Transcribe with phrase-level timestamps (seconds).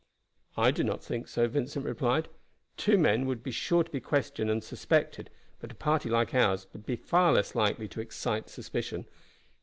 [0.57, 2.27] "I do not think so," Vincent replied.
[2.75, 6.65] "Two men would be sure to be questioned and suspected, but a party like ours
[6.73, 9.05] would be far less likely to excite suspicion.